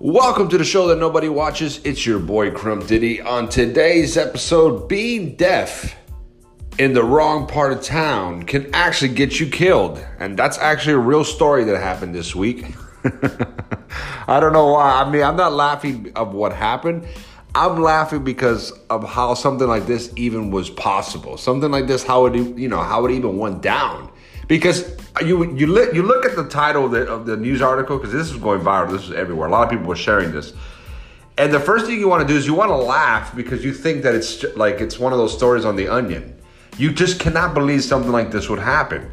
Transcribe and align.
Welcome 0.00 0.48
to 0.50 0.58
the 0.58 0.64
show 0.64 0.86
that 0.86 0.98
nobody 1.00 1.28
watches. 1.28 1.80
It's 1.82 2.06
your 2.06 2.20
boy 2.20 2.52
Crump 2.52 2.86
Diddy. 2.86 3.20
On 3.20 3.48
today's 3.48 4.16
episode, 4.16 4.88
being 4.88 5.34
deaf 5.34 5.96
in 6.78 6.92
the 6.92 7.02
wrong 7.02 7.48
part 7.48 7.72
of 7.72 7.82
town 7.82 8.44
can 8.44 8.72
actually 8.72 9.12
get 9.12 9.40
you 9.40 9.48
killed. 9.48 9.98
And 10.20 10.38
that's 10.38 10.56
actually 10.58 10.92
a 10.92 10.98
real 10.98 11.24
story 11.24 11.64
that 11.64 11.76
happened 11.80 12.14
this 12.14 12.32
week. 12.32 12.64
I 14.28 14.38
don't 14.38 14.52
know 14.52 14.68
why. 14.68 15.02
I 15.02 15.10
mean, 15.10 15.24
I'm 15.24 15.36
not 15.36 15.52
laughing 15.52 16.12
of 16.14 16.32
what 16.32 16.52
happened. 16.52 17.04
I'm 17.56 17.82
laughing 17.82 18.22
because 18.22 18.70
of 18.90 19.02
how 19.02 19.34
something 19.34 19.66
like 19.66 19.88
this 19.88 20.12
even 20.14 20.52
was 20.52 20.70
possible. 20.70 21.36
Something 21.36 21.72
like 21.72 21.88
this, 21.88 22.04
how 22.04 22.26
it 22.26 22.36
you 22.36 22.68
know 22.68 22.82
how 22.82 23.04
it 23.04 23.10
even 23.10 23.36
went 23.36 23.62
down. 23.62 24.12
Because 24.48 24.96
you 25.24 25.54
you 25.54 25.66
look 25.66 25.94
you 25.94 26.02
look 26.02 26.24
at 26.24 26.34
the 26.34 26.48
title 26.48 26.86
of 26.86 26.90
the, 26.90 27.06
of 27.06 27.26
the 27.26 27.36
news 27.36 27.62
article 27.62 27.98
because 27.98 28.12
this 28.12 28.30
is 28.30 28.36
going 28.36 28.60
viral. 28.60 28.90
This 28.90 29.04
is 29.04 29.12
everywhere. 29.12 29.48
A 29.48 29.50
lot 29.50 29.64
of 29.64 29.70
people 29.70 29.86
were 29.86 29.96
sharing 29.96 30.32
this. 30.32 30.52
And 31.36 31.54
the 31.54 31.60
first 31.60 31.86
thing 31.86 32.00
you 32.00 32.08
want 32.08 32.26
to 32.26 32.32
do 32.32 32.36
is 32.36 32.46
you 32.46 32.54
want 32.54 32.70
to 32.70 32.76
laugh 32.76 33.36
because 33.36 33.64
you 33.64 33.72
think 33.72 34.02
that 34.02 34.14
it's 34.14 34.44
like 34.56 34.80
it's 34.80 34.98
one 34.98 35.12
of 35.12 35.18
those 35.18 35.32
stories 35.32 35.64
on 35.64 35.76
The 35.76 35.86
Onion. 35.86 36.36
You 36.78 36.90
just 36.90 37.20
cannot 37.20 37.54
believe 37.54 37.84
something 37.84 38.10
like 38.10 38.32
this 38.32 38.48
would 38.48 38.58
happen. 38.58 39.10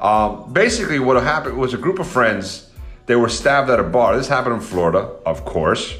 Um, 0.00 0.52
basically, 0.52 0.98
what 0.98 1.22
happened 1.22 1.56
was 1.56 1.72
a 1.74 1.78
group 1.78 1.98
of 1.98 2.08
friends. 2.08 2.70
They 3.06 3.16
were 3.16 3.28
stabbed 3.28 3.70
at 3.70 3.78
a 3.78 3.84
bar. 3.84 4.16
This 4.16 4.28
happened 4.28 4.56
in 4.56 4.60
Florida, 4.60 5.10
of 5.26 5.44
course. 5.44 5.94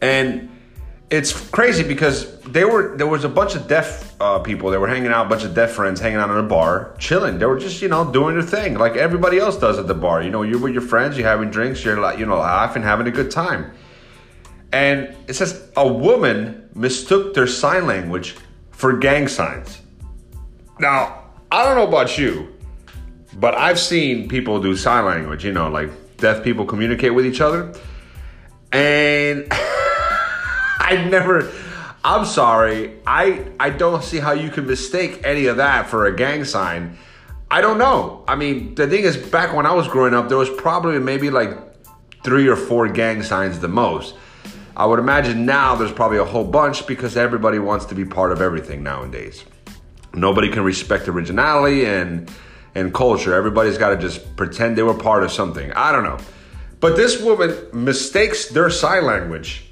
And 0.00 0.50
it's 1.10 1.32
crazy 1.50 1.82
because 1.82 2.40
they 2.40 2.64
were 2.64 2.96
there 2.96 3.06
was 3.06 3.24
a 3.24 3.28
bunch 3.28 3.54
of 3.54 3.68
deaf 3.68 4.11
uh, 4.22 4.38
people. 4.38 4.70
They 4.70 4.78
were 4.78 4.86
hanging 4.86 5.10
out, 5.10 5.26
a 5.26 5.28
bunch 5.28 5.42
of 5.42 5.52
deaf 5.52 5.72
friends 5.72 5.98
hanging 5.98 6.18
out 6.18 6.30
in 6.30 6.36
a 6.36 6.44
bar, 6.44 6.94
chilling. 6.98 7.38
They 7.38 7.46
were 7.46 7.58
just 7.58 7.82
you 7.82 7.88
know 7.88 8.10
doing 8.10 8.34
their 8.34 8.46
thing 8.46 8.74
like 8.74 8.94
everybody 8.94 9.38
else 9.38 9.58
does 9.58 9.78
at 9.78 9.88
the 9.88 9.94
bar. 9.94 10.22
You 10.22 10.30
know, 10.30 10.42
you're 10.42 10.60
with 10.60 10.72
your 10.72 10.82
friends, 10.82 11.18
you're 11.18 11.26
having 11.26 11.50
drinks, 11.50 11.84
you're 11.84 12.00
like 12.00 12.20
you 12.20 12.26
know 12.26 12.38
laughing, 12.38 12.82
having 12.84 13.08
a 13.08 13.10
good 13.10 13.32
time. 13.32 13.72
And 14.72 15.14
it 15.26 15.34
says 15.34 15.68
a 15.76 15.86
woman 15.92 16.70
mistook 16.74 17.34
their 17.34 17.48
sign 17.48 17.86
language 17.86 18.36
for 18.70 18.96
gang 18.96 19.26
signs. 19.26 19.82
Now 20.78 21.24
I 21.50 21.64
don't 21.64 21.74
know 21.74 21.88
about 21.88 22.16
you, 22.16 22.54
but 23.34 23.56
I've 23.56 23.80
seen 23.80 24.28
people 24.28 24.62
do 24.62 24.76
sign 24.76 25.04
language. 25.04 25.44
You 25.44 25.52
know, 25.52 25.68
like 25.68 25.90
deaf 26.18 26.44
people 26.44 26.64
communicate 26.64 27.12
with 27.12 27.26
each 27.26 27.40
other, 27.40 27.74
and. 28.70 29.48
I 30.92 31.08
never. 31.08 31.50
I'm 32.04 32.24
sorry. 32.24 32.98
I 33.06 33.44
I 33.60 33.70
don't 33.70 34.02
see 34.02 34.18
how 34.18 34.32
you 34.32 34.50
can 34.50 34.66
mistake 34.66 35.20
any 35.24 35.46
of 35.46 35.58
that 35.58 35.88
for 35.88 36.06
a 36.06 36.16
gang 36.16 36.44
sign. 36.44 36.98
I 37.50 37.60
don't 37.60 37.78
know. 37.78 38.24
I 38.26 38.34
mean, 38.34 38.74
the 38.74 38.88
thing 38.88 39.04
is, 39.04 39.16
back 39.16 39.54
when 39.54 39.66
I 39.66 39.72
was 39.72 39.86
growing 39.86 40.14
up, 40.14 40.28
there 40.28 40.38
was 40.38 40.50
probably 40.50 40.98
maybe 40.98 41.30
like 41.30 41.50
three 42.24 42.48
or 42.48 42.56
four 42.56 42.88
gang 42.88 43.22
signs 43.22 43.60
the 43.60 43.68
most. 43.68 44.14
I 44.76 44.86
would 44.86 44.98
imagine 44.98 45.44
now 45.44 45.76
there's 45.76 45.92
probably 45.92 46.18
a 46.18 46.24
whole 46.24 46.44
bunch 46.44 46.86
because 46.86 47.16
everybody 47.16 47.58
wants 47.58 47.84
to 47.86 47.94
be 47.94 48.04
part 48.04 48.32
of 48.32 48.40
everything 48.40 48.82
nowadays. 48.82 49.44
Nobody 50.14 50.48
can 50.48 50.64
respect 50.64 51.08
originality 51.08 51.84
and 51.84 52.30
and 52.74 52.92
culture. 52.92 53.34
Everybody's 53.34 53.78
got 53.78 53.90
to 53.90 53.96
just 53.96 54.34
pretend 54.34 54.76
they 54.76 54.82
were 54.82 54.94
part 54.94 55.22
of 55.22 55.30
something. 55.30 55.72
I 55.72 55.92
don't 55.92 56.04
know. 56.04 56.18
But 56.80 56.96
this 56.96 57.20
woman 57.20 57.54
mistakes 57.72 58.48
their 58.48 58.70
sign 58.70 59.04
language 59.04 59.71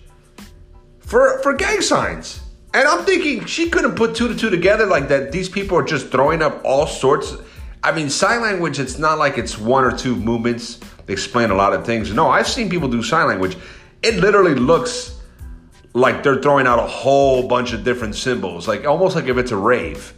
for 1.10 1.40
for 1.42 1.52
gang 1.52 1.80
signs. 1.82 2.40
And 2.72 2.86
I'm 2.86 3.04
thinking 3.04 3.44
she 3.46 3.68
couldn't 3.68 3.96
put 3.96 4.14
two 4.14 4.28
to 4.28 4.36
two 4.36 4.48
together 4.48 4.86
like 4.86 5.08
that. 5.08 5.32
These 5.32 5.48
people 5.48 5.76
are 5.76 5.82
just 5.82 6.08
throwing 6.10 6.40
up 6.40 6.62
all 6.64 6.86
sorts. 6.86 7.34
I 7.82 7.90
mean, 7.90 8.08
sign 8.08 8.42
language. 8.42 8.78
It's 8.78 8.96
not 8.96 9.18
like 9.18 9.36
it's 9.36 9.58
one 9.58 9.82
or 9.82 9.90
two 9.90 10.14
movements. 10.14 10.78
They 11.06 11.12
explain 11.12 11.50
a 11.50 11.54
lot 11.54 11.72
of 11.72 11.84
things. 11.84 12.12
No, 12.14 12.28
I've 12.28 12.46
seen 12.46 12.70
people 12.70 12.88
do 12.88 13.02
sign 13.02 13.26
language. 13.26 13.56
It 14.02 14.20
literally 14.20 14.54
looks 14.54 15.20
like 15.94 16.22
they're 16.22 16.40
throwing 16.40 16.68
out 16.68 16.78
a 16.78 16.86
whole 16.86 17.48
bunch 17.48 17.72
of 17.72 17.82
different 17.82 18.14
symbols, 18.14 18.68
like 18.68 18.86
almost 18.86 19.16
like 19.16 19.26
if 19.26 19.36
it's 19.36 19.50
a 19.50 19.56
rave, 19.56 20.14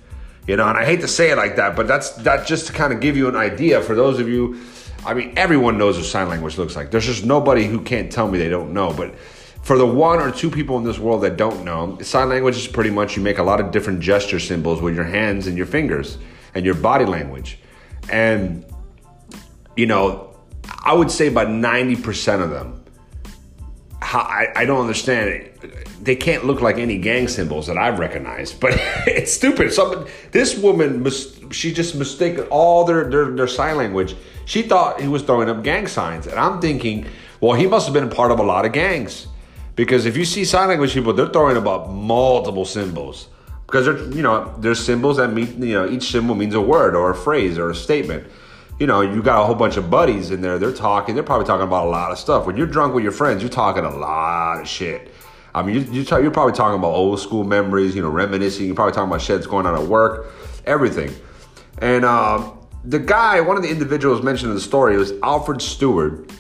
you 0.47 0.57
know. 0.57 0.69
And 0.69 0.77
I 0.77 0.85
hate 0.85 1.01
to 1.01 1.09
say 1.09 1.31
it 1.31 1.37
like 1.37 1.57
that, 1.57 1.75
but 1.75 1.89
that's 1.89 2.11
that 2.17 2.47
just 2.47 2.67
to 2.67 2.75
kind 2.75 2.93
of 2.93 3.01
give 3.01 3.17
you 3.17 3.29
an 3.29 3.37
idea 3.37 3.81
for 3.81 3.95
those 3.95 4.21
of 4.21 4.29
you. 4.29 4.61
I 5.07 5.15
mean, 5.15 5.33
everyone 5.39 5.79
knows 5.79 5.97
what 5.97 6.05
sign 6.05 6.29
language 6.29 6.59
looks 6.59 6.77
like. 6.77 6.91
There's 6.91 7.07
just 7.07 7.25
nobody 7.25 7.65
who 7.65 7.81
can't 7.81 8.13
tell 8.13 8.29
me 8.29 8.39
they 8.39 8.51
don't 8.51 8.75
know, 8.75 8.93
but 8.93 9.15
for 9.63 9.79
the 9.79 9.87
one 9.87 10.19
or 10.19 10.31
two 10.31 10.51
people 10.51 10.77
in 10.77 10.85
this 10.85 10.99
world 10.99 11.23
that 11.23 11.37
don't 11.37 11.65
know, 11.65 11.97
sign 12.01 12.29
language 12.29 12.57
is 12.57 12.67
pretty 12.67 12.91
much 12.91 13.17
you 13.17 13.23
make 13.23 13.39
a 13.39 13.43
lot 13.43 13.61
of 13.61 13.71
different 13.71 14.01
gesture 14.01 14.41
symbols 14.41 14.83
with 14.83 14.95
your 14.95 15.05
hands 15.05 15.47
and 15.47 15.57
your 15.57 15.67
fingers 15.67 16.19
and 16.55 16.65
your 16.65 16.75
body 16.75 17.05
language. 17.05 17.59
And, 18.11 18.65
you 19.77 19.87
know, 19.87 20.35
I 20.81 20.93
would 20.93 21.11
say 21.11 21.29
about 21.29 21.47
90% 21.47 22.43
of 22.43 22.51
them, 22.51 22.85
I, 24.01 24.49
I 24.57 24.65
don't 24.65 24.81
understand 24.81 25.29
it. 25.29 26.05
They 26.05 26.17
can't 26.17 26.45
look 26.45 26.61
like 26.61 26.79
any 26.79 26.99
gang 26.99 27.29
symbols 27.29 27.69
that 27.69 27.79
I've 27.79 28.01
recognized, 28.01 28.59
but 28.59 28.73
it's 29.07 29.33
stupid. 29.33 29.73
Some, 29.73 30.07
this 30.33 30.59
woman, 30.59 31.09
she 31.53 31.73
just 31.73 31.95
mistaken 31.95 32.47
all 32.51 32.85
their, 32.85 33.09
their, 33.09 33.31
their 33.31 33.47
sign 33.47 33.77
language. 33.77 34.17
She 34.45 34.63
thought 34.63 35.01
he 35.01 35.07
was 35.07 35.23
throwing 35.23 35.49
up 35.49 35.63
gang 35.63 35.87
signs. 35.87 36.27
And 36.27 36.37
I'm 36.37 36.61
thinking, 36.61 37.07
well, 37.41 37.57
he 37.57 37.69
must 37.69 37.87
have 37.87 37.95
been 37.95 38.05
a 38.05 38.15
part 38.15 38.33
of 38.33 38.41
a 38.41 38.43
lot 38.43 38.67
of 38.67 38.73
gangs 38.73 39.29
because 39.75 40.05
if 40.07 40.17
you 40.17 40.25
see 40.25 40.45
sign 40.45 40.69
language 40.69 40.93
people, 40.93 41.13
they're 41.13 41.29
throwing 41.29 41.57
about 41.57 41.91
multiple 41.91 42.65
symbols. 42.65 43.29
Because 43.67 43.87
they're, 43.87 44.03
you 44.15 44.23
know, 44.23 44.55
there's 44.59 44.85
symbols 44.85 45.17
that 45.17 45.33
mean, 45.33 45.63
you 45.63 45.73
know, 45.73 45.89
each 45.89 46.11
symbol 46.11 46.35
means 46.35 46.55
a 46.55 46.61
word 46.61 46.95
or 46.95 47.11
a 47.11 47.15
phrase 47.15 47.57
or 47.57 47.71
a 47.71 47.75
statement. 47.75 48.27
You 48.79 48.87
know, 48.87 49.01
you 49.01 49.23
got 49.23 49.41
a 49.41 49.45
whole 49.47 49.55
bunch 49.55 49.77
of 49.77 49.89
buddies 49.89 50.31
in 50.31 50.43
there. 50.43 50.59
They're 50.59 50.73
talking. 50.73 51.15
They're 51.15 51.25
probably 51.25 51.47
talking 51.47 51.67
about 51.67 51.87
a 51.87 51.91
lot 51.91 52.11
of 52.11 52.19
stuff. 52.19 52.47
When 52.47 52.57
you're 52.57 52.67
drunk 52.67 52.95
with 52.95 53.03
your 53.03 53.13
friends, 53.13 53.43
you're 53.43 53.51
talking 53.51 53.85
a 53.85 53.97
lot 53.97 54.61
of 54.61 54.69
shit. 54.69 55.11
I 55.55 55.63
mean, 55.63 55.91
you, 55.93 56.03
you're 56.03 56.31
probably 56.31 56.53
talking 56.53 56.79
about 56.79 56.89
old 56.89 57.21
school 57.21 57.45
memories. 57.45 57.95
You 57.95 58.03
know, 58.03 58.11
reminiscing. 58.11 58.67
You're 58.67 58.75
probably 58.75 58.93
talking 58.93 59.09
about 59.09 59.23
shit 59.23 59.37
that's 59.37 59.47
going 59.47 59.67
on 59.67 59.75
at 59.75 59.87
work, 59.89 60.35
everything. 60.67 61.15
And 61.79 62.05
um, 62.05 62.59
the 62.85 62.99
guy, 62.99 63.41
one 63.41 63.57
of 63.57 63.63
the 63.63 63.71
individuals 63.71 64.23
mentioned 64.23 64.51
in 64.51 64.55
the 64.55 64.61
story, 64.61 64.99
was 64.99 65.13
Alfred 65.23 65.63
Stewart, 65.63 66.31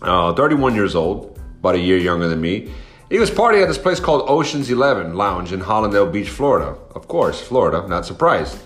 uh, 0.00 0.32
31 0.34 0.74
years 0.74 0.96
old 0.96 1.31
about 1.62 1.76
a 1.76 1.78
year 1.78 1.96
younger 1.96 2.26
than 2.26 2.40
me. 2.40 2.72
He 3.08 3.20
was 3.20 3.30
partying 3.30 3.62
at 3.62 3.68
this 3.68 3.78
place 3.78 4.00
called 4.00 4.28
Ocean's 4.28 4.68
Eleven 4.68 5.14
Lounge 5.14 5.52
in 5.52 5.60
Hallandale 5.60 6.12
Beach, 6.12 6.28
Florida. 6.28 6.76
Of 6.96 7.06
course, 7.06 7.40
Florida, 7.40 7.86
not 7.86 8.04
surprised. 8.04 8.58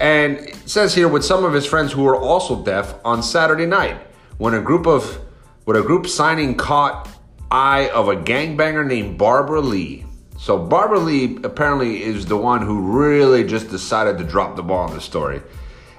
And 0.00 0.38
it 0.38 0.56
says 0.66 0.94
here 0.94 1.08
with 1.08 1.24
some 1.24 1.44
of 1.44 1.52
his 1.52 1.66
friends 1.66 1.92
who 1.92 2.02
were 2.02 2.16
also 2.16 2.64
deaf 2.64 2.94
on 3.04 3.22
Saturday 3.22 3.66
night 3.66 4.00
when 4.38 4.54
a 4.54 4.62
group 4.62 4.86
of 4.86 5.20
when 5.64 5.76
a 5.76 5.82
group 5.82 6.06
signing 6.06 6.56
caught 6.56 7.06
eye 7.50 7.90
of 7.90 8.08
a 8.08 8.16
gangbanger 8.16 8.86
named 8.86 9.18
Barbara 9.18 9.60
Lee. 9.60 10.06
So 10.38 10.58
Barbara 10.58 10.98
Lee 10.98 11.38
apparently 11.44 12.02
is 12.02 12.24
the 12.24 12.38
one 12.38 12.62
who 12.62 12.80
really 12.80 13.44
just 13.44 13.68
decided 13.68 14.16
to 14.16 14.24
drop 14.24 14.56
the 14.56 14.62
ball 14.62 14.88
on 14.88 14.94
the 14.94 15.02
story. 15.02 15.42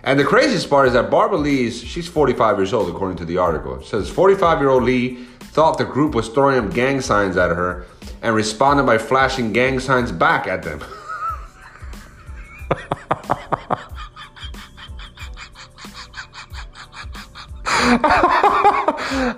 And 0.03 0.19
the 0.19 0.25
craziest 0.25 0.69
part 0.69 0.88
is 0.88 0.94
that 0.94 1.11
Barbara 1.11 1.38
Lee 1.38 1.67
is 1.67 1.81
she's 1.81 2.07
45 2.07 2.57
years 2.57 2.73
old 2.73 2.89
according 2.89 3.17
to 3.17 3.25
the 3.25 3.38
article. 3.38 3.79
It 3.79 3.85
says 3.85 4.09
45 4.09 4.59
year 4.59 4.69
old 4.69 4.83
Lee 4.83 5.27
thought 5.53 5.77
the 5.77 5.85
group 5.85 6.15
was 6.15 6.29
throwing 6.29 6.57
up 6.65 6.73
gang 6.73 6.99
signs 6.99 7.37
at 7.37 7.51
her 7.51 7.85
and 8.23 8.35
responded 8.35 8.83
by 8.87 8.97
flashing 8.97 9.53
gang 9.53 9.79
signs 9.79 10.11
back 10.11 10.47
at 10.47 10.63
them. 10.63 10.83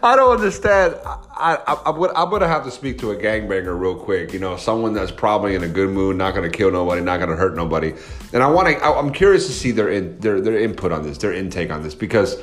I 0.02 0.14
don't 0.16 0.38
understand. 0.38 0.96
I, 1.04 1.58
I, 1.68 1.90
am 1.90 1.96
gonna, 2.00 2.14
I'm 2.16 2.30
gonna 2.30 2.48
have 2.48 2.64
to 2.64 2.72
speak 2.72 2.98
to 3.00 3.12
a 3.12 3.16
gangbanger 3.18 3.78
real 3.78 3.96
quick. 3.96 4.32
You 4.32 4.40
know, 4.40 4.56
someone 4.56 4.94
that's 4.94 5.12
probably 5.12 5.56
in 5.56 5.64
a 5.64 5.68
good 5.68 5.90
mood, 5.90 6.16
not 6.16 6.34
gonna 6.34 6.50
kill 6.50 6.72
nobody, 6.72 7.02
not 7.02 7.20
gonna 7.20 7.36
hurt 7.36 7.58
nobody. 7.58 7.94
And 8.32 8.42
I 8.42 8.48
want 8.48 8.70
to. 8.70 8.82
I'm 8.86 9.12
curious 9.12 9.48
to 9.48 9.54
see 9.54 9.72
their 9.72 9.90
in, 9.90 10.18
their 10.22 10.40
their 10.40 10.58
input 10.58 10.94
on 10.94 11.04
this, 11.04 11.18
their 11.18 11.34
intake 11.34 11.72
on 11.72 11.84
this, 11.84 11.94
because 11.94 12.36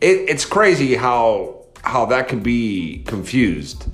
it, 0.00 0.28
it's 0.28 0.44
crazy 0.44 0.94
how 0.94 1.57
how 1.82 2.06
that 2.06 2.28
could 2.28 2.42
be 2.42 3.02
confused. 3.06 3.86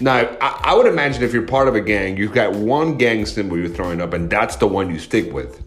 Now, 0.00 0.36
I, 0.40 0.60
I 0.64 0.74
would 0.74 0.86
imagine 0.86 1.22
if 1.22 1.32
you're 1.32 1.46
part 1.46 1.68
of 1.68 1.74
a 1.74 1.80
gang, 1.80 2.16
you've 2.16 2.32
got 2.32 2.52
one 2.52 2.96
gang 2.96 3.26
symbol 3.26 3.56
you're 3.56 3.68
throwing 3.68 4.00
up, 4.00 4.12
and 4.12 4.28
that's 4.28 4.56
the 4.56 4.66
one 4.66 4.90
you 4.90 4.98
stick 4.98 5.32
with. 5.32 5.62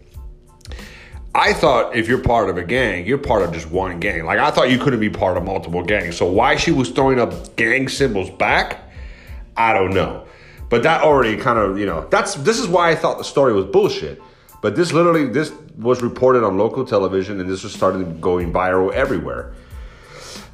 I 1.34 1.52
thought 1.52 1.94
if 1.94 2.08
you're 2.08 2.18
part 2.18 2.50
of 2.50 2.58
a 2.58 2.64
gang, 2.64 3.06
you're 3.06 3.18
part 3.18 3.42
of 3.42 3.52
just 3.52 3.70
one 3.70 4.00
gang. 4.00 4.24
Like 4.24 4.38
I 4.38 4.50
thought 4.50 4.70
you 4.70 4.78
couldn't 4.78 4.98
be 4.98 5.10
part 5.10 5.36
of 5.36 5.44
multiple 5.44 5.84
gangs. 5.84 6.16
So 6.16 6.26
why 6.26 6.56
she 6.56 6.72
was 6.72 6.90
throwing 6.90 7.20
up 7.20 7.54
gang 7.54 7.88
symbols 7.88 8.28
back, 8.30 8.90
I 9.56 9.72
don't 9.72 9.94
know. 9.94 10.26
But 10.68 10.82
that 10.82 11.02
already 11.02 11.36
kind 11.36 11.58
of, 11.58 11.78
you 11.78 11.86
know, 11.86 12.08
that's 12.10 12.34
this 12.34 12.58
is 12.58 12.66
why 12.66 12.90
I 12.90 12.96
thought 12.96 13.18
the 13.18 13.24
story 13.24 13.52
was 13.52 13.66
bullshit. 13.66 14.20
But 14.62 14.74
this 14.74 14.92
literally 14.92 15.26
this 15.26 15.52
was 15.76 16.02
reported 16.02 16.42
on 16.42 16.58
local 16.58 16.84
television 16.84 17.40
and 17.40 17.48
this 17.48 17.62
was 17.62 17.72
starting 17.72 18.20
going 18.20 18.52
viral 18.52 18.92
everywhere. 18.92 19.54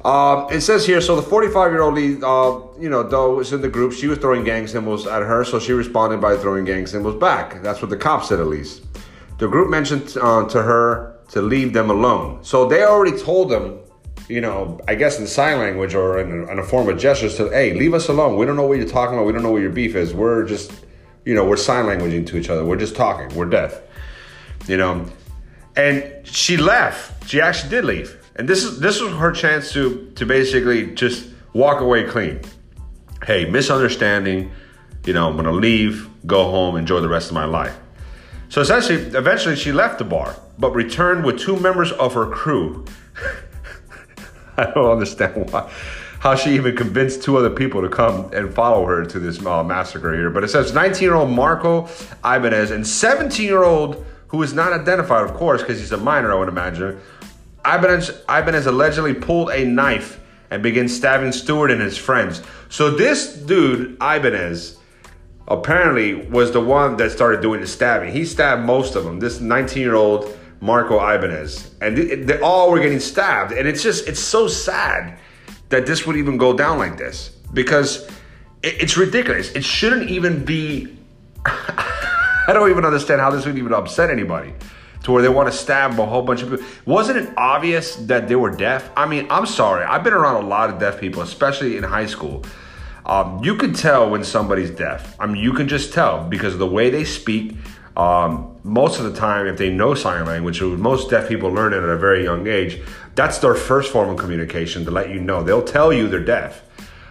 Um, 0.05 0.47
it 0.51 0.61
says 0.61 0.85
here, 0.85 1.01
so 1.01 1.15
the 1.15 1.23
45 1.23 1.71
year 1.71 1.81
old 1.81 1.97
uh, 1.97 2.79
you 2.79 2.89
know, 2.89 3.01
though 3.01 3.35
was 3.35 3.53
in 3.53 3.61
the 3.61 3.67
group, 3.67 3.91
she 3.91 4.07
was 4.07 4.19
throwing 4.19 4.43
gang 4.43 4.67
symbols 4.67 5.07
at 5.07 5.23
her, 5.23 5.43
so 5.43 5.59
she 5.59 5.73
responded 5.73 6.21
by 6.21 6.37
throwing 6.37 6.63
gang 6.63 6.85
symbols 6.85 7.15
back. 7.15 7.63
That's 7.63 7.81
what 7.81 7.89
the 7.89 7.97
cops 7.97 8.29
said, 8.29 8.39
at 8.39 8.47
least. 8.47 8.83
The 9.39 9.47
group 9.47 9.69
mentioned 9.69 10.15
uh, 10.21 10.47
to 10.49 10.61
her 10.61 11.17
to 11.29 11.41
leave 11.41 11.73
them 11.73 11.89
alone. 11.89 12.43
So 12.43 12.67
they 12.67 12.83
already 12.83 13.17
told 13.17 13.49
them 13.49 13.79
you 14.27 14.41
know, 14.41 14.79
I 14.87 14.95
guess 14.95 15.19
in 15.19 15.27
sign 15.27 15.59
language 15.59 15.93
or 15.93 16.19
in 16.19 16.31
a, 16.31 16.51
in 16.51 16.59
a 16.59 16.63
form 16.63 16.89
of 16.89 16.97
gestures 16.97 17.37
to, 17.37 17.49
hey, 17.49 17.73
leave 17.73 17.93
us 17.93 18.07
alone. 18.07 18.37
We 18.37 18.45
don't 18.45 18.55
know 18.55 18.65
what 18.65 18.77
you're 18.77 18.87
talking 18.87 19.15
about. 19.15 19.25
We 19.25 19.33
don't 19.33 19.43
know 19.43 19.51
what 19.51 19.61
your 19.61 19.71
beef 19.71 19.95
is. 19.95 20.13
We're 20.13 20.45
just, 20.45 20.71
you 21.25 21.35
know, 21.35 21.45
we're 21.45 21.57
sign 21.57 21.85
languaging 21.85 22.25
to 22.27 22.37
each 22.37 22.49
other. 22.49 22.65
We're 22.65 22.77
just 22.77 22.95
talking. 22.95 23.35
We're 23.35 23.45
deaf. 23.45 23.81
You 24.67 24.77
know, 24.77 25.05
and 25.75 26.25
she 26.25 26.57
left. 26.57 27.29
She 27.29 27.39
actually 27.39 27.69
did 27.69 27.85
leave, 27.85 28.24
and 28.35 28.47
this 28.47 28.63
is 28.63 28.79
this 28.79 29.01
was 29.01 29.13
her 29.13 29.31
chance 29.31 29.71
to 29.73 30.11
to 30.15 30.25
basically 30.25 30.93
just 30.93 31.27
walk 31.53 31.81
away 31.81 32.03
clean. 32.03 32.41
Hey, 33.25 33.45
misunderstanding. 33.45 34.51
You 35.05 35.13
know, 35.13 35.29
I'm 35.29 35.35
gonna 35.35 35.51
leave, 35.51 36.09
go 36.25 36.49
home, 36.49 36.75
enjoy 36.75 36.99
the 36.99 37.09
rest 37.09 37.29
of 37.29 37.35
my 37.35 37.45
life. 37.45 37.77
So 38.49 38.61
essentially, 38.61 38.97
eventually, 39.15 39.55
she 39.55 39.71
left 39.71 39.99
the 39.99 40.03
bar, 40.03 40.35
but 40.57 40.71
returned 40.71 41.25
with 41.25 41.39
two 41.39 41.57
members 41.59 41.91
of 41.91 42.13
her 42.13 42.27
crew. 42.27 42.85
I 44.57 44.71
don't 44.71 44.91
understand 44.91 45.51
why, 45.51 45.71
how 46.19 46.35
she 46.35 46.55
even 46.55 46.75
convinced 46.75 47.23
two 47.23 47.37
other 47.37 47.49
people 47.49 47.81
to 47.81 47.89
come 47.89 48.31
and 48.33 48.53
follow 48.53 48.85
her 48.85 49.05
to 49.05 49.19
this 49.19 49.45
uh, 49.45 49.63
massacre 49.63 50.13
here. 50.13 50.29
But 50.29 50.43
it 50.43 50.49
says 50.49 50.73
19 50.73 51.01
year 51.01 51.15
old 51.15 51.29
Marco 51.29 51.87
Ibanez 52.23 52.71
and 52.71 52.85
17 52.85 53.45
year 53.45 53.63
old, 53.63 54.05
who 54.27 54.41
is 54.41 54.53
not 54.53 54.73
identified, 54.73 55.23
of 55.23 55.33
course, 55.35 55.61
because 55.61 55.79
he's 55.79 55.91
a 55.91 55.97
minor, 55.97 56.31
I 56.31 56.35
would 56.35 56.49
imagine. 56.49 56.99
Ibanez, 57.65 58.09
Ibanez 58.29 58.67
allegedly 58.67 59.13
pulled 59.13 59.49
a 59.49 59.65
knife 59.65 60.19
and 60.51 60.61
began 60.61 60.87
stabbing 60.87 61.31
Stewart 61.31 61.71
and 61.71 61.81
his 61.81 61.97
friends. 61.97 62.41
So 62.69 62.91
this 62.91 63.35
dude, 63.35 63.95
Ibanez, 63.95 64.77
apparently 65.47 66.15
was 66.15 66.51
the 66.51 66.61
one 66.61 66.97
that 66.97 67.11
started 67.11 67.41
doing 67.41 67.61
the 67.61 67.67
stabbing. 67.67 68.11
He 68.11 68.25
stabbed 68.25 68.63
most 68.63 68.95
of 68.95 69.03
them. 69.03 69.19
This 69.19 69.39
19 69.39 69.81
year 69.81 69.95
old 69.95 70.37
Marco 70.61 70.95
Ibanez, 70.95 71.75
and 71.81 71.97
they 71.97 72.39
all 72.39 72.71
were 72.71 72.79
getting 72.79 72.99
stabbed. 72.99 73.51
And 73.51 73.67
it's 73.67 73.83
just 73.83 74.07
it's 74.07 74.19
so 74.19 74.47
sad 74.47 75.19
that 75.69 75.85
this 75.85 76.07
would 76.07 76.15
even 76.15 76.37
go 76.37 76.55
down 76.55 76.77
like 76.77 76.97
this 76.97 77.29
because 77.53 78.09
it's 78.63 78.97
ridiculous. 78.97 79.51
It 79.51 79.63
shouldn't 79.63 80.09
even 80.09 80.45
be. 80.45 80.97
I 81.45 82.53
don't 82.53 82.69
even 82.69 82.85
understand 82.85 83.21
how 83.21 83.31
this 83.31 83.45
would 83.45 83.57
even 83.57 83.73
upset 83.73 84.09
anybody 84.09 84.53
to 85.05 85.11
where 85.11 85.21
they 85.21 85.29
want 85.29 85.51
to 85.51 85.55
stab 85.55 85.99
a 85.99 86.05
whole 86.05 86.23
bunch 86.23 86.41
of 86.41 86.49
people. 86.49 86.65
Wasn't 86.87 87.15
it 87.15 87.31
obvious 87.37 87.95
that 87.95 88.27
they 88.27 88.35
were 88.35 88.49
deaf? 88.49 88.89
I 88.97 89.05
mean, 89.05 89.27
I'm 89.29 89.45
sorry. 89.45 89.85
I've 89.85 90.03
been 90.03 90.13
around 90.13 90.43
a 90.43 90.47
lot 90.47 90.71
of 90.71 90.79
deaf 90.79 90.99
people, 90.99 91.21
especially 91.21 91.77
in 91.77 91.83
high 91.83 92.07
school. 92.07 92.43
Um, 93.05 93.43
you 93.43 93.55
can 93.55 93.71
tell 93.71 94.09
when 94.09 94.23
somebody's 94.23 94.71
deaf. 94.71 95.15
I 95.19 95.27
mean, 95.27 95.43
you 95.43 95.53
can 95.53 95.67
just 95.67 95.93
tell 95.93 96.27
because 96.27 96.53
of 96.53 96.59
the 96.59 96.65
way 96.65 96.89
they 96.89 97.03
speak. 97.03 97.55
Um, 97.95 98.57
most 98.63 98.99
of 98.99 99.05
the 99.05 99.13
time, 99.13 99.45
if 99.45 99.59
they 99.59 99.69
know 99.69 99.93
sign 99.93 100.25
language, 100.25 100.59
most 100.59 101.11
deaf 101.11 101.29
people 101.29 101.51
learn 101.51 101.73
it 101.73 101.83
at 101.83 101.89
a 101.89 101.97
very 101.97 102.23
young 102.23 102.47
age, 102.47 102.81
that's 103.13 103.37
their 103.37 103.53
first 103.53 103.91
form 103.91 104.09
of 104.09 104.17
communication 104.17 104.85
to 104.85 104.91
let 104.91 105.11
you 105.11 105.19
know. 105.19 105.43
They'll 105.43 105.63
tell 105.63 105.93
you 105.93 106.07
they're 106.07 106.19
deaf. 106.19 106.63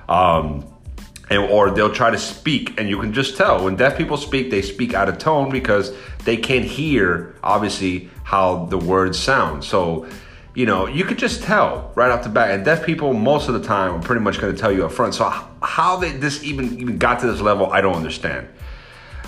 Um, 0.08 0.66
and, 1.30 1.42
or 1.50 1.70
they'll 1.70 1.92
try 1.92 2.10
to 2.10 2.18
speak, 2.18 2.78
and 2.78 2.88
you 2.88 3.00
can 3.00 3.12
just 3.12 3.36
tell 3.36 3.64
when 3.64 3.76
deaf 3.76 3.96
people 3.96 4.16
speak, 4.16 4.50
they 4.50 4.62
speak 4.62 4.94
out 4.94 5.08
of 5.08 5.18
tone 5.18 5.50
because 5.50 5.94
they 6.24 6.36
can't 6.36 6.64
hear, 6.64 7.34
obviously, 7.42 8.10
how 8.24 8.66
the 8.66 8.78
words 8.78 9.18
sound. 9.18 9.64
So, 9.64 10.06
you 10.54 10.66
know, 10.66 10.86
you 10.86 11.04
could 11.04 11.18
just 11.18 11.42
tell 11.42 11.92
right 11.94 12.10
off 12.10 12.22
the 12.22 12.28
bat. 12.28 12.50
And 12.50 12.64
deaf 12.64 12.84
people, 12.84 13.12
most 13.12 13.48
of 13.48 13.54
the 13.54 13.62
time, 13.62 13.94
are 13.94 14.02
pretty 14.02 14.20
much 14.20 14.38
going 14.38 14.54
to 14.54 14.60
tell 14.60 14.70
you 14.70 14.84
up 14.84 14.92
front. 14.92 15.14
So, 15.14 15.28
how 15.62 15.96
they, 15.96 16.12
this 16.12 16.44
even 16.44 16.78
even 16.78 16.98
got 16.98 17.20
to 17.20 17.26
this 17.26 17.40
level, 17.40 17.72
I 17.72 17.80
don't 17.80 17.96
understand. 17.96 18.48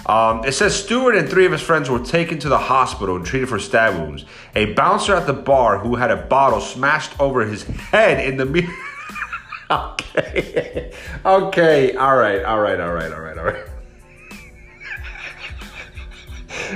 Um, 0.07 0.45
it 0.45 0.53
says 0.53 0.81
Stewart 0.81 1.17
and 1.17 1.29
three 1.29 1.47
of 1.47 1.53
his 1.53 1.61
friends 1.61 1.91
were 1.91 1.99
taken 1.99 2.39
to 2.39 2.49
the 2.49 2.59
hospital 2.59 3.17
and 3.17 3.27
treated 3.27 3.49
for 3.49 3.59
stab 3.59 3.99
wounds. 3.99 4.25
A 4.55 4.73
bouncer 4.75 5.17
at 5.17 5.27
the 5.27 5.33
bar 5.33 5.79
who 5.79 5.97
had 5.97 6.13
a 6.13 6.17
bottle 6.17 6.61
smashed 6.61 7.19
over 7.21 7.45
his 7.45 7.65
head 7.65 8.25
in 8.25 8.37
the 8.37 8.45
mirror. 8.45 8.73
okay. 9.71 10.93
okay. 11.25 11.97
All 11.97 12.17
right. 12.17 12.45
All 12.45 12.61
right. 12.61 12.81
All 12.81 12.93
right. 12.93 13.13
All 13.13 13.21
right. 13.21 13.39
All 13.39 13.45
right. 13.45 13.67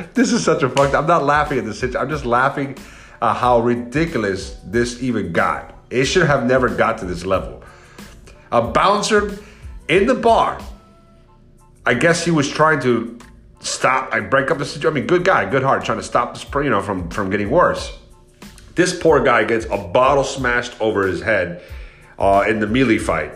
this 0.15 0.33
is 0.33 0.45
such 0.45 0.63
a 0.63 0.69
fucked. 0.69 0.95
I'm 0.95 1.07
not 1.07 1.25
laughing 1.25 1.59
at 1.59 1.65
this. 1.65 1.79
Situation. 1.79 2.01
I'm 2.01 2.11
just 2.11 2.25
laughing 2.25 2.77
at 3.23 3.35
how 3.35 3.61
ridiculous 3.61 4.59
this 4.65 5.03
even 5.03 5.33
got. 5.33 5.77
It 5.91 6.07
should 6.07 6.27
have 6.27 6.47
never 6.47 6.69
got 6.69 6.99
to 6.99 7.05
this 7.05 7.25
level. 7.25 7.63
A 8.51 8.63
bouncer 8.63 9.39
in 9.89 10.07
the 10.07 10.15
bar. 10.15 10.61
I 11.87 11.95
guess 11.95 12.25
he 12.25 12.31
was 12.31 12.49
trying 12.49 12.81
to 12.81 13.19
stop. 13.61 14.13
I 14.13 14.21
break 14.21 14.51
up 14.51 14.59
the 14.59 14.65
situation. 14.65 14.97
I 14.97 15.01
mean, 15.01 15.07
good 15.07 15.25
guy, 15.25 15.49
good 15.49 15.63
heart, 15.63 15.85
trying 15.85 15.99
to 15.99 16.05
stop 16.05 16.35
this, 16.35 16.45
you 16.55 16.71
know, 16.71 16.83
from 16.83 17.09
from 17.11 17.31
getting 17.31 17.51
worse. 17.51 17.97
This 18.75 18.99
poor 18.99 19.23
guy 19.23 19.45
gets 19.45 19.67
a 19.67 19.79
bottle 19.79 20.25
smashed 20.25 20.81
over 20.81 21.07
his 21.07 21.21
head 21.21 21.63
uh, 22.21 22.45
in 22.47 22.61
the 22.61 22.67
melee 22.67 22.99
fight. 22.99 23.33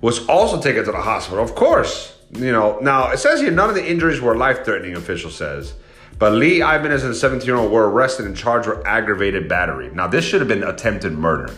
Was 0.00 0.26
also 0.28 0.62
taken 0.62 0.84
to 0.84 0.92
the 0.92 1.00
hospital, 1.00 1.44
of 1.44 1.54
course. 1.54 2.16
You 2.32 2.52
know, 2.52 2.78
now 2.80 3.10
it 3.10 3.18
says 3.18 3.40
here 3.40 3.50
none 3.50 3.68
of 3.68 3.74
the 3.74 3.86
injuries 3.86 4.20
were 4.20 4.36
life 4.36 4.64
threatening. 4.64 4.96
Official 4.96 5.30
says. 5.30 5.74
But 6.18 6.34
Lee 6.34 6.60
Ibanez 6.60 7.02
and 7.02 7.12
the 7.12 7.18
17 7.18 7.46
year 7.46 7.56
old 7.56 7.72
were 7.72 7.90
arrested 7.90 8.26
and 8.26 8.36
charged 8.36 8.68
with 8.68 8.84
aggravated 8.86 9.48
battery. 9.48 9.90
Now, 9.92 10.06
this 10.06 10.24
should 10.24 10.40
have 10.40 10.48
been 10.48 10.62
attempted 10.62 11.12
murder. 11.12 11.50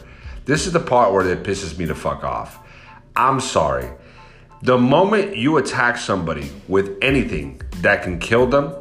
This 0.44 0.66
is 0.66 0.72
the 0.72 0.80
part 0.80 1.12
where 1.12 1.26
it 1.28 1.42
pisses 1.42 1.76
me 1.76 1.84
the 1.84 1.96
fuck 1.96 2.22
off. 2.22 2.60
I'm 3.16 3.40
sorry. 3.40 3.90
The 4.62 4.78
moment 4.78 5.36
you 5.36 5.56
attack 5.56 5.96
somebody 5.96 6.48
with 6.68 6.96
anything 7.02 7.60
that 7.78 8.04
can 8.04 8.20
kill 8.20 8.46
them, 8.46 8.72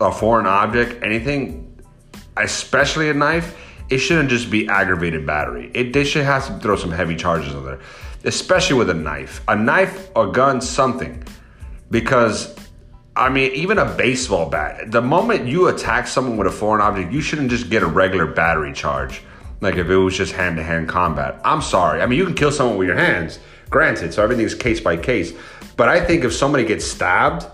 a 0.00 0.10
foreign 0.10 0.46
object, 0.46 1.02
anything, 1.02 1.78
especially 2.38 3.10
a 3.10 3.14
knife, 3.14 3.58
it 3.92 3.98
shouldn't 3.98 4.30
just 4.30 4.50
be 4.50 4.66
aggravated 4.68 5.26
battery. 5.26 5.70
It 5.74 5.92
they 5.92 6.04
should 6.04 6.24
have 6.24 6.46
to 6.46 6.58
throw 6.60 6.76
some 6.76 6.90
heavy 6.90 7.14
charges 7.14 7.54
on 7.54 7.66
there, 7.66 7.80
especially 8.24 8.78
with 8.78 8.88
a 8.88 8.94
knife, 8.94 9.42
a 9.48 9.54
knife, 9.54 10.10
a 10.16 10.28
gun, 10.28 10.62
something, 10.62 11.22
because 11.90 12.56
I 13.14 13.28
mean, 13.28 13.52
even 13.52 13.76
a 13.76 13.84
baseball 13.84 14.48
bat. 14.48 14.90
The 14.90 15.02
moment 15.02 15.46
you 15.46 15.68
attack 15.68 16.06
someone 16.06 16.38
with 16.38 16.46
a 16.46 16.50
foreign 16.50 16.80
object, 16.80 17.12
you 17.12 17.20
shouldn't 17.20 17.50
just 17.50 17.68
get 17.68 17.82
a 17.82 17.86
regular 17.86 18.24
battery 18.24 18.72
charge. 18.72 19.22
Like 19.60 19.76
if 19.76 19.90
it 19.90 19.96
was 19.96 20.16
just 20.16 20.32
hand 20.32 20.56
to 20.56 20.62
hand 20.62 20.88
combat. 20.88 21.38
I'm 21.44 21.60
sorry. 21.60 22.00
I 22.00 22.06
mean, 22.06 22.18
you 22.18 22.24
can 22.24 22.34
kill 22.34 22.50
someone 22.50 22.78
with 22.78 22.88
your 22.88 22.96
hands, 22.96 23.40
granted, 23.68 24.14
so 24.14 24.22
everything's 24.22 24.54
case 24.54 24.80
by 24.80 24.96
case. 24.96 25.34
But 25.76 25.90
I 25.90 26.02
think 26.02 26.24
if 26.24 26.32
somebody 26.32 26.64
gets 26.64 26.86
stabbed, 26.86 27.44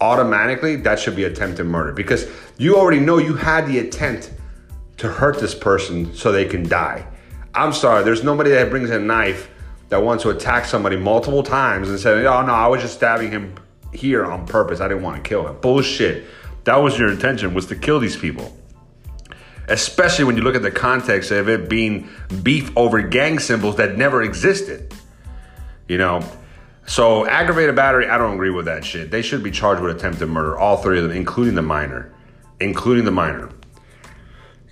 automatically 0.00 0.76
that 0.76 1.00
should 1.00 1.16
be 1.16 1.24
attempted 1.24 1.64
murder 1.64 1.92
because 1.92 2.28
you 2.58 2.76
already 2.76 2.98
know 3.00 3.18
you 3.18 3.34
had 3.34 3.66
the 3.66 3.78
intent 3.78 4.32
to 5.02 5.08
hurt 5.08 5.40
this 5.40 5.52
person 5.52 6.14
so 6.14 6.30
they 6.30 6.44
can 6.44 6.68
die. 6.68 7.04
I'm 7.54 7.72
sorry, 7.72 8.04
there's 8.04 8.22
nobody 8.22 8.50
that 8.50 8.70
brings 8.70 8.88
a 8.90 9.00
knife 9.00 9.50
that 9.88 10.00
wants 10.00 10.22
to 10.22 10.30
attack 10.30 10.64
somebody 10.64 10.96
multiple 10.96 11.42
times 11.42 11.88
and 11.88 11.98
say, 11.98 12.24
oh 12.24 12.46
no, 12.46 12.52
I 12.52 12.68
was 12.68 12.82
just 12.82 12.94
stabbing 12.94 13.32
him 13.32 13.56
here 13.92 14.24
on 14.24 14.46
purpose. 14.46 14.80
I 14.80 14.86
didn't 14.86 15.02
want 15.02 15.22
to 15.22 15.28
kill 15.28 15.48
him. 15.48 15.60
Bullshit. 15.60 16.24
That 16.64 16.76
was 16.76 16.96
your 16.96 17.10
intention 17.10 17.52
was 17.52 17.66
to 17.66 17.74
kill 17.74 17.98
these 17.98 18.16
people. 18.16 18.56
Especially 19.66 20.24
when 20.24 20.36
you 20.36 20.42
look 20.42 20.54
at 20.54 20.62
the 20.62 20.70
context 20.70 21.32
of 21.32 21.48
it 21.48 21.68
being 21.68 22.08
beef 22.44 22.70
over 22.76 23.02
gang 23.02 23.40
symbols 23.40 23.76
that 23.76 23.98
never 23.98 24.22
existed. 24.22 24.94
You 25.88 25.98
know, 25.98 26.22
so 26.86 27.26
aggravated 27.26 27.74
battery, 27.74 28.08
I 28.08 28.18
don't 28.18 28.34
agree 28.34 28.50
with 28.50 28.66
that 28.66 28.84
shit. 28.84 29.10
They 29.10 29.20
should 29.20 29.42
be 29.42 29.50
charged 29.50 29.82
with 29.82 29.96
attempted 29.96 30.28
murder, 30.28 30.56
all 30.56 30.76
three 30.76 30.98
of 30.98 31.08
them, 31.08 31.16
including 31.16 31.56
the 31.56 31.62
minor, 31.62 32.14
including 32.60 33.04
the 33.04 33.10
minor. 33.10 33.50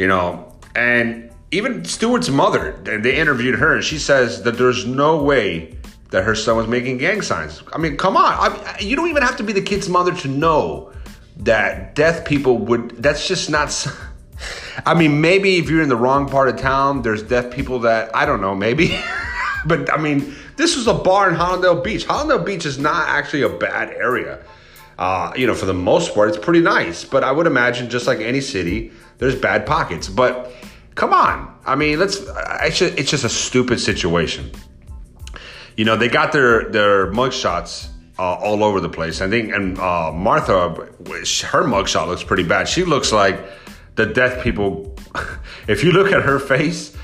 You 0.01 0.07
know, 0.07 0.51
and 0.75 1.31
even 1.51 1.85
Stewart's 1.85 2.31
mother, 2.31 2.73
they 2.83 3.19
interviewed 3.19 3.59
her, 3.59 3.75
and 3.75 3.85
she 3.85 3.99
says 3.99 4.45
that 4.45 4.57
there's 4.57 4.87
no 4.87 5.23
way 5.23 5.77
that 6.09 6.25
her 6.25 6.35
son 6.35 6.57
was 6.57 6.67
making 6.67 6.97
gang 6.97 7.21
signs. 7.21 7.63
I 7.75 7.77
mean, 7.77 7.99
come 7.99 8.17
on, 8.17 8.25
I, 8.25 8.79
you 8.81 8.97
don't 8.97 9.11
even 9.11 9.23
have 9.23 9.37
to 9.37 9.43
be 9.43 9.53
the 9.53 9.61
kid's 9.61 9.91
mother 9.91 10.15
to 10.15 10.29
know 10.29 10.91
that 11.41 11.95
deaf 11.95 12.25
people 12.25 12.57
would. 12.57 12.93
That's 12.93 13.29
just 13.29 13.51
not. 13.51 13.87
I 14.87 14.95
mean, 14.95 15.21
maybe 15.21 15.59
if 15.59 15.69
you're 15.69 15.83
in 15.83 15.91
the 15.91 15.97
wrong 15.97 16.31
part 16.31 16.49
of 16.49 16.57
town, 16.57 17.03
there's 17.03 17.23
deaf 17.23 17.51
people 17.51 17.81
that 17.81 18.17
I 18.17 18.25
don't 18.25 18.41
know, 18.41 18.55
maybe. 18.55 18.99
but 19.67 19.93
I 19.93 19.99
mean, 19.99 20.35
this 20.57 20.77
was 20.77 20.87
a 20.87 20.95
bar 20.95 21.29
in 21.29 21.37
Hallandale 21.37 21.85
Beach. 21.85 22.07
Hallandale 22.07 22.47
Beach 22.47 22.65
is 22.65 22.79
not 22.79 23.07
actually 23.07 23.43
a 23.43 23.51
bad 23.51 23.91
area. 23.91 24.43
Uh, 24.99 25.31
you 25.37 25.47
know, 25.47 25.55
for 25.55 25.67
the 25.67 25.75
most 25.75 26.15
part, 26.15 26.31
it's 26.31 26.39
pretty 26.39 26.63
nice. 26.63 27.05
But 27.05 27.23
I 27.23 27.33
would 27.33 27.47
imagine, 27.47 27.91
just 27.91 28.07
like 28.07 28.21
any 28.21 28.41
city, 28.41 28.93
there's 29.21 29.37
bad 29.37 29.67
pockets. 29.67 30.09
But 30.09 30.51
come 30.97 31.13
on, 31.13 31.57
I 31.65 31.77
mean, 31.77 32.01
let's. 32.01 32.17
It's 32.63 32.79
just, 32.79 32.99
it's 32.99 33.11
just 33.11 33.25
a 33.25 33.29
stupid 33.29 33.79
situation. 33.79 34.51
You 35.77 35.85
know, 35.85 35.97
they 35.97 36.09
got 36.09 36.33
their 36.33 36.69
their 36.71 37.13
mugshots 37.13 37.89
uh, 38.19 38.35
all 38.35 38.65
over 38.65 38.81
the 38.81 38.89
place. 38.89 39.21
I 39.21 39.29
think, 39.29 39.53
and 39.53 39.79
uh, 39.79 40.11
Martha, 40.11 40.71
her 40.71 41.65
mugshot 41.65 42.09
looks 42.09 42.25
pretty 42.25 42.45
bad. 42.45 42.69
She 42.69 42.85
looks 42.85 43.13
like 43.13 43.39
the 43.95 44.07
deaf 44.07 44.43
people. 44.43 44.97
if 45.69 45.85
you 45.85 45.93
look 45.93 46.13
at 46.13 46.23
her 46.23 46.39
face, 46.39 46.97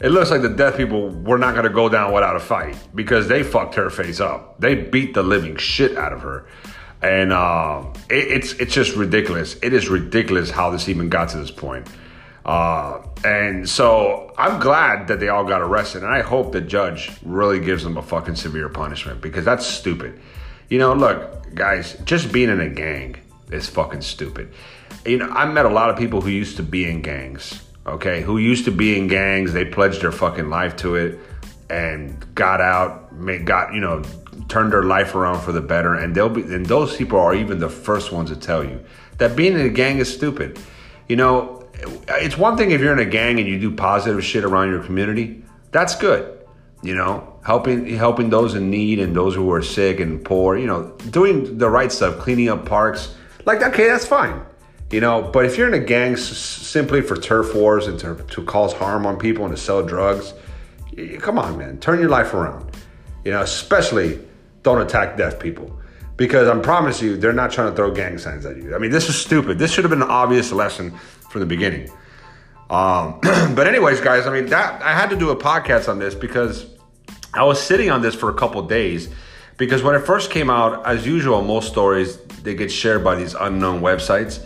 it 0.00 0.10
looks 0.10 0.30
like 0.30 0.42
the 0.42 0.48
deaf 0.48 0.76
people 0.76 1.10
were 1.10 1.38
not 1.38 1.54
going 1.54 1.64
to 1.64 1.72
go 1.72 1.88
down 1.88 2.12
without 2.12 2.36
a 2.36 2.40
fight 2.40 2.76
because 2.94 3.28
they 3.28 3.42
fucked 3.42 3.74
her 3.74 3.90
face 3.90 4.20
up. 4.20 4.60
They 4.60 4.74
beat 4.74 5.14
the 5.14 5.22
living 5.22 5.56
shit 5.56 5.96
out 5.96 6.12
of 6.12 6.22
her, 6.22 6.46
and 7.04 7.32
uh, 7.32 7.84
it, 8.08 8.28
it's 8.28 8.52
it's 8.54 8.72
just 8.72 8.96
ridiculous. 8.96 9.56
It 9.62 9.74
is 9.74 9.88
ridiculous 9.88 10.50
how 10.50 10.70
this 10.70 10.88
even 10.88 11.10
got 11.10 11.28
to 11.30 11.36
this 11.36 11.50
point. 11.50 11.86
Uh, 12.46 13.02
and 13.24 13.68
so 13.68 14.32
I'm 14.36 14.58
glad 14.58 15.08
that 15.08 15.20
they 15.20 15.28
all 15.28 15.44
got 15.44 15.60
arrested, 15.60 16.02
and 16.02 16.12
I 16.12 16.22
hope 16.22 16.52
the 16.52 16.60
judge 16.60 17.10
really 17.22 17.60
gives 17.60 17.84
them 17.84 17.96
a 17.96 18.02
fucking 18.02 18.36
severe 18.36 18.68
punishment 18.68 19.20
because 19.20 19.44
that's 19.44 19.66
stupid. 19.66 20.18
You 20.70 20.78
know, 20.78 20.94
look, 20.94 21.54
guys, 21.54 21.96
just 22.04 22.32
being 22.32 22.48
in 22.48 22.60
a 22.60 22.70
gang 22.70 23.16
is 23.50 23.68
fucking 23.68 24.02
stupid. 24.02 24.52
You 25.04 25.18
know, 25.18 25.28
I 25.28 25.44
met 25.44 25.66
a 25.66 25.70
lot 25.70 25.90
of 25.90 25.98
people 25.98 26.22
who 26.22 26.30
used 26.30 26.56
to 26.56 26.62
be 26.62 26.88
in 26.88 27.02
gangs, 27.02 27.62
okay, 27.86 28.22
who 28.22 28.38
used 28.38 28.64
to 28.64 28.70
be 28.70 28.98
in 28.98 29.08
gangs. 29.08 29.52
They 29.52 29.66
pledged 29.66 30.00
their 30.00 30.12
fucking 30.12 30.48
life 30.48 30.76
to 30.76 30.96
it 30.96 31.18
and 31.68 32.34
got 32.34 32.60
out, 32.60 33.14
made, 33.14 33.46
got, 33.46 33.74
you 33.74 33.80
know, 33.80 34.02
turned 34.48 34.72
their 34.72 34.82
life 34.82 35.14
around 35.14 35.40
for 35.40 35.52
the 35.52 35.60
better. 35.60 35.94
And 35.94 36.14
they'll 36.14 36.28
be, 36.28 36.42
and 36.42 36.66
those 36.66 36.96
people 36.96 37.18
are 37.18 37.34
even 37.34 37.58
the 37.58 37.68
first 37.68 38.12
ones 38.12 38.30
to 38.30 38.36
tell 38.36 38.64
you 38.64 38.84
that 39.18 39.36
being 39.36 39.54
in 39.54 39.60
a 39.60 39.70
gang 39.70 39.98
is 39.98 40.12
stupid. 40.12 40.58
You 41.08 41.16
know, 41.16 41.68
it's 42.08 42.38
one 42.38 42.56
thing 42.56 42.70
if 42.70 42.80
you're 42.80 42.92
in 42.92 42.98
a 42.98 43.10
gang 43.10 43.38
and 43.38 43.48
you 43.48 43.58
do 43.58 43.70
positive 43.74 44.24
shit 44.24 44.44
around 44.44 44.70
your 44.70 44.82
community. 44.82 45.42
That's 45.70 45.96
good. 45.96 46.30
You 46.82 46.94
know, 46.94 47.38
helping 47.44 47.86
helping 47.96 48.28
those 48.30 48.54
in 48.54 48.70
need 48.70 48.98
and 48.98 49.16
those 49.16 49.34
who 49.34 49.50
are 49.52 49.62
sick 49.62 50.00
and 50.00 50.22
poor. 50.22 50.58
You 50.58 50.66
know, 50.66 50.96
doing 51.10 51.58
the 51.58 51.68
right 51.68 51.90
stuff, 51.90 52.18
cleaning 52.18 52.48
up 52.48 52.66
parks. 52.66 53.14
Like, 53.46 53.62
okay, 53.62 53.88
that's 53.88 54.06
fine. 54.06 54.42
You 54.90 55.00
know, 55.00 55.22
but 55.22 55.44
if 55.44 55.56
you're 55.56 55.66
in 55.66 55.74
a 55.74 55.84
gang 55.84 56.12
s- 56.12 56.28
simply 56.28 57.00
for 57.00 57.16
turf 57.16 57.54
wars 57.54 57.86
and 57.86 57.98
to, 58.00 58.14
to 58.30 58.44
cause 58.44 58.72
harm 58.72 59.06
on 59.06 59.18
people 59.18 59.44
and 59.44 59.56
to 59.56 59.60
sell 59.60 59.82
drugs, 59.82 60.34
come 61.20 61.38
on, 61.38 61.58
man, 61.58 61.78
turn 61.78 61.98
your 62.00 62.10
life 62.10 62.34
around. 62.34 62.70
You 63.24 63.32
know, 63.32 63.42
especially 63.42 64.20
don't 64.62 64.80
attack 64.80 65.16
deaf 65.16 65.38
people 65.38 65.78
because 66.16 66.48
I 66.48 66.58
promise 66.60 67.02
you, 67.02 67.16
they're 67.16 67.32
not 67.32 67.50
trying 67.50 67.70
to 67.70 67.76
throw 67.76 67.90
gang 67.90 68.18
signs 68.18 68.46
at 68.46 68.56
you. 68.56 68.74
I 68.74 68.78
mean, 68.78 68.90
this 68.90 69.08
is 69.08 69.16
stupid. 69.16 69.58
This 69.58 69.72
should 69.72 69.84
have 69.84 69.90
been 69.90 70.02
an 70.02 70.10
obvious 70.10 70.52
lesson 70.52 70.92
from 71.30 71.40
the 71.40 71.46
beginning. 71.46 71.90
Um, 72.70 73.18
but 73.54 73.66
anyways, 73.66 74.00
guys, 74.00 74.26
I 74.26 74.32
mean, 74.32 74.46
that 74.46 74.82
I 74.82 74.92
had 74.92 75.10
to 75.10 75.16
do 75.16 75.30
a 75.30 75.36
podcast 75.36 75.88
on 75.88 75.98
this 75.98 76.14
because 76.14 76.66
I 77.32 77.44
was 77.44 77.60
sitting 77.60 77.90
on 77.90 78.02
this 78.02 78.14
for 78.14 78.30
a 78.30 78.34
couple 78.34 78.62
days 78.62 79.08
because 79.56 79.82
when 79.82 79.94
it 79.94 80.00
first 80.00 80.30
came 80.30 80.50
out, 80.50 80.86
as 80.86 81.06
usual, 81.06 81.42
most 81.42 81.68
stories 81.68 82.18
they 82.42 82.54
get 82.54 82.70
shared 82.70 83.02
by 83.02 83.14
these 83.14 83.34
unknown 83.34 83.80
websites. 83.80 84.44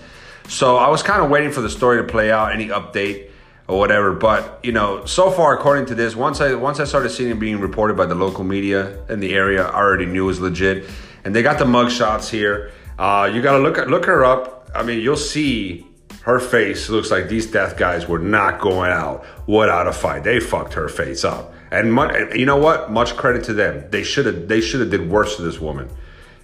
So 0.49 0.77
I 0.77 0.89
was 0.89 1.03
kind 1.03 1.23
of 1.23 1.31
waiting 1.31 1.51
for 1.51 1.61
the 1.61 1.71
story 1.71 1.99
to 1.99 2.05
play 2.05 2.31
out, 2.31 2.53
any 2.53 2.69
update 2.69 3.31
or 3.69 3.79
whatever. 3.79 4.13
But 4.13 4.59
you 4.65 4.73
know, 4.73 5.05
so 5.05 5.31
far, 5.31 5.57
according 5.57 5.87
to 5.87 5.95
this, 5.95 6.17
once 6.17 6.41
I 6.41 6.55
once 6.55 6.81
I 6.81 6.85
started 6.85 7.11
seeing 7.11 7.31
it 7.31 7.39
being 7.39 7.61
reported 7.61 7.97
by 7.97 8.07
the 8.07 8.15
local 8.15 8.43
media 8.43 9.05
in 9.09 9.21
the 9.21 9.35
area, 9.35 9.67
I 9.67 9.77
already 9.77 10.07
knew 10.07 10.25
it 10.25 10.27
was 10.27 10.41
legit. 10.41 10.89
And 11.25 11.35
they 11.35 11.43
got 11.43 11.59
the 11.59 11.67
mug 11.67 11.91
shots 11.91 12.29
here. 12.29 12.73
Uh, 12.99 13.31
you 13.33 13.43
gotta 13.43 13.59
look 13.59 13.77
look 13.87 14.07
her 14.07 14.25
up. 14.25 14.71
I 14.75 14.83
mean, 14.83 15.01
you'll 15.01 15.17
see 15.17 15.87
her 16.23 16.41
face 16.41 16.89
looks 16.89 17.11
like 17.11 17.29
these 17.29 17.47
death 17.51 17.77
guys 17.79 18.09
were 18.09 18.19
not 18.19 18.61
going 18.61 18.91
out 18.91 19.25
without 19.47 19.87
a 19.87 19.93
fight. 19.93 20.25
They 20.25 20.41
fucked 20.41 20.75
her 20.75 20.89
face 20.89 21.25
up. 21.25 21.55
And 21.71 21.93
much, 21.93 22.35
you 22.35 22.47
know 22.47 22.57
what? 22.57 22.91
Much 22.91 23.17
credit 23.17 23.45
to 23.45 23.53
them. 23.53 23.85
They 23.91 24.03
should 24.03 24.27
have 24.27 24.49
they 24.49 24.61
should 24.61 24.81
have 24.81 24.91
did 24.91 25.09
worse 25.11 25.37
to 25.37 25.43
this 25.43 25.61
woman 25.61 25.89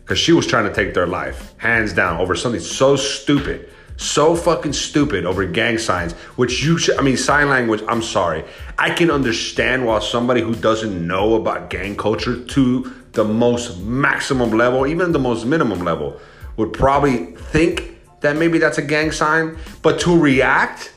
because 0.04 0.19
she 0.19 0.33
was 0.33 0.47
trying 0.47 0.64
to 0.64 0.75
take 0.75 0.93
their 0.93 1.07
life, 1.07 1.54
hands 1.57 1.95
down, 1.95 2.21
over 2.21 2.35
something 2.35 2.61
so 2.61 2.95
stupid, 2.95 3.71
so 3.96 4.34
fucking 4.34 4.72
stupid 4.72 5.24
over 5.24 5.46
gang 5.46 5.78
signs, 5.78 6.12
which 6.36 6.62
you 6.62 6.78
should. 6.78 6.98
I 6.98 7.02
mean, 7.02 7.16
sign 7.16 7.48
language. 7.48 7.82
I'm 7.88 8.02
sorry. 8.02 8.44
I 8.78 8.90
can 8.90 9.10
understand 9.10 9.86
while 9.86 10.00
somebody 10.00 10.40
who 10.40 10.54
doesn't 10.54 11.06
know 11.06 11.34
about 11.34 11.70
gang 11.70 11.96
culture 11.96 12.44
to 12.44 12.92
the 13.12 13.24
most 13.24 13.80
maximum 13.80 14.50
level, 14.50 14.86
even 14.86 15.12
the 15.12 15.18
most 15.18 15.46
minimum 15.46 15.80
level, 15.84 16.20
would 16.56 16.72
probably 16.72 17.26
think 17.52 17.98
that 18.20 18.36
maybe 18.36 18.58
that's 18.58 18.78
a 18.78 18.82
gang 18.82 19.12
sign, 19.12 19.56
but 19.82 20.00
to 20.00 20.18
react 20.18 20.92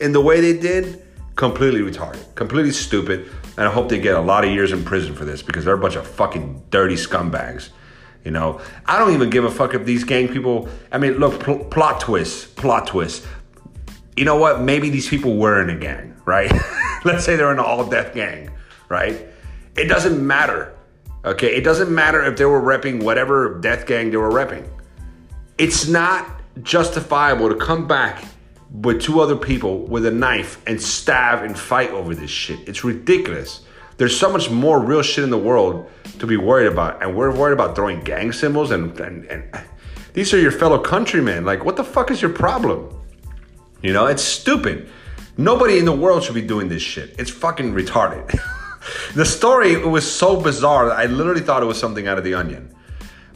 in 0.00 0.12
the 0.12 0.20
way 0.20 0.40
they 0.40 0.58
did, 0.58 1.02
completely 1.36 1.80
retarded, 1.80 2.34
completely 2.34 2.72
stupid. 2.72 3.30
And 3.56 3.68
I 3.68 3.72
hope 3.72 3.88
they 3.88 4.00
get 4.00 4.14
a 4.14 4.20
lot 4.20 4.44
of 4.44 4.50
years 4.50 4.72
in 4.72 4.84
prison 4.84 5.14
for 5.14 5.24
this 5.24 5.42
because 5.42 5.64
they're 5.64 5.74
a 5.74 5.78
bunch 5.78 5.96
of 5.96 6.06
fucking 6.06 6.62
dirty 6.70 6.94
scumbags. 6.94 7.70
You 8.24 8.30
know, 8.30 8.60
I 8.86 8.98
don't 8.98 9.14
even 9.14 9.30
give 9.30 9.44
a 9.44 9.50
fuck 9.50 9.74
if 9.74 9.84
these 9.84 10.04
gang 10.04 10.28
people. 10.28 10.68
I 10.92 10.98
mean, 10.98 11.14
look, 11.14 11.40
pl- 11.40 11.64
plot 11.64 12.00
twist, 12.00 12.56
plot 12.56 12.86
twist. 12.86 13.26
You 14.16 14.24
know 14.24 14.36
what? 14.36 14.60
Maybe 14.60 14.90
these 14.90 15.08
people 15.08 15.36
were 15.36 15.62
in 15.62 15.70
a 15.70 15.78
gang, 15.78 16.14
right? 16.26 16.52
Let's 17.04 17.24
say 17.24 17.36
they're 17.36 17.52
in 17.52 17.58
an 17.58 17.64
all 17.64 17.86
death 17.86 18.14
gang, 18.14 18.50
right? 18.88 19.26
It 19.76 19.86
doesn't 19.86 20.24
matter. 20.24 20.74
Okay, 21.24 21.54
it 21.54 21.62
doesn't 21.62 21.94
matter 21.94 22.22
if 22.24 22.36
they 22.36 22.44
were 22.44 22.60
repping 22.60 23.02
whatever 23.02 23.58
death 23.60 23.86
gang 23.86 24.10
they 24.10 24.16
were 24.16 24.30
repping. 24.30 24.68
It's 25.56 25.86
not 25.86 26.40
justifiable 26.62 27.48
to 27.48 27.54
come 27.54 27.86
back 27.86 28.24
with 28.70 29.02
two 29.02 29.20
other 29.20 29.36
people 29.36 29.86
with 29.86 30.06
a 30.06 30.10
knife 30.10 30.62
and 30.66 30.80
stab 30.80 31.42
and 31.42 31.58
fight 31.58 31.90
over 31.90 32.14
this 32.14 32.30
shit. 32.30 32.68
It's 32.68 32.84
ridiculous. 32.84 33.62
There's 34.00 34.18
so 34.18 34.32
much 34.32 34.48
more 34.48 34.80
real 34.80 35.02
shit 35.02 35.24
in 35.24 35.28
the 35.28 35.36
world 35.36 35.90
to 36.20 36.26
be 36.26 36.38
worried 36.38 36.68
about, 36.68 37.02
and 37.02 37.14
we're 37.14 37.36
worried 37.36 37.52
about 37.52 37.76
throwing 37.76 38.00
gang 38.00 38.32
symbols 38.32 38.70
and 38.70 38.98
and, 38.98 39.26
and 39.26 39.44
these 40.14 40.32
are 40.32 40.38
your 40.38 40.52
fellow 40.52 40.78
countrymen. 40.78 41.44
Like, 41.44 41.66
what 41.66 41.76
the 41.76 41.84
fuck 41.84 42.10
is 42.10 42.22
your 42.22 42.32
problem? 42.32 42.98
You 43.82 43.92
know, 43.92 44.06
it's 44.06 44.22
stupid. 44.22 44.88
Nobody 45.36 45.78
in 45.78 45.84
the 45.84 45.92
world 45.92 46.24
should 46.24 46.34
be 46.34 46.40
doing 46.40 46.70
this 46.70 46.80
shit. 46.80 47.14
It's 47.18 47.30
fucking 47.30 47.74
retarded. 47.74 48.40
the 49.14 49.26
story 49.26 49.76
was 49.76 50.10
so 50.10 50.40
bizarre 50.40 50.86
that 50.86 50.98
I 50.98 51.04
literally 51.04 51.42
thought 51.42 51.62
it 51.62 51.66
was 51.66 51.78
something 51.78 52.08
out 52.08 52.16
of 52.16 52.24
the 52.24 52.32
onion. 52.32 52.74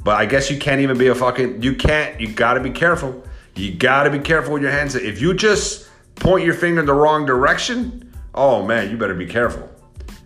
But 0.02 0.16
I 0.16 0.24
guess 0.24 0.50
you 0.50 0.58
can't 0.58 0.80
even 0.80 0.96
be 0.96 1.08
a 1.08 1.14
fucking. 1.14 1.62
You 1.62 1.74
can't. 1.74 2.18
You 2.18 2.32
gotta 2.32 2.60
be 2.60 2.70
careful. 2.70 3.22
You 3.54 3.74
gotta 3.74 4.08
be 4.08 4.18
careful 4.18 4.54
with 4.54 4.62
your 4.62 4.72
hands. 4.72 4.94
If 4.94 5.20
you 5.20 5.34
just 5.34 5.90
point 6.14 6.46
your 6.46 6.54
finger 6.54 6.80
in 6.80 6.86
the 6.86 6.94
wrong 6.94 7.26
direction, 7.26 8.14
oh 8.34 8.64
man, 8.64 8.90
you 8.90 8.96
better 8.96 9.14
be 9.14 9.26
careful. 9.26 9.68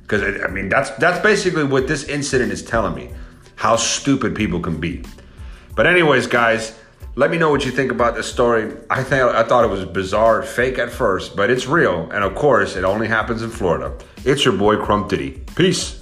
Because 0.08 0.42
I 0.42 0.48
mean, 0.48 0.70
that's 0.70 0.90
that's 0.92 1.22
basically 1.22 1.64
what 1.64 1.86
this 1.86 2.04
incident 2.04 2.50
is 2.50 2.62
telling 2.62 2.94
me. 2.94 3.10
How 3.56 3.76
stupid 3.76 4.34
people 4.34 4.60
can 4.60 4.80
be. 4.80 5.04
But 5.76 5.86
anyways, 5.86 6.26
guys, 6.26 6.78
let 7.14 7.30
me 7.30 7.36
know 7.36 7.50
what 7.50 7.66
you 7.66 7.72
think 7.72 7.92
about 7.92 8.14
this 8.14 8.26
story. 8.26 8.74
I 8.88 9.02
think 9.02 9.22
I 9.22 9.42
thought 9.42 9.64
it 9.64 9.70
was 9.70 9.84
bizarre, 9.84 10.42
fake 10.42 10.78
at 10.78 10.90
first, 10.90 11.36
but 11.36 11.50
it's 11.50 11.66
real, 11.66 12.10
and 12.10 12.24
of 12.24 12.34
course, 12.34 12.74
it 12.74 12.84
only 12.84 13.06
happens 13.06 13.42
in 13.42 13.50
Florida. 13.50 13.92
It's 14.24 14.44
your 14.44 14.54
boy 14.56 14.76
Crump. 14.78 15.10
Peace. 15.54 15.97